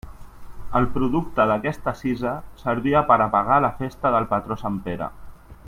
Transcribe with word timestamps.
El 0.77 0.87
producte 0.95 1.45
d'aquesta 1.51 1.93
cisa 1.99 2.31
servia 2.63 3.05
per 3.13 3.19
a 3.27 3.29
pagar 3.37 3.61
la 3.67 3.73
festa 3.83 4.13
del 4.17 4.27
patró 4.33 4.59
sant 4.65 4.85
Pere. 4.89 5.15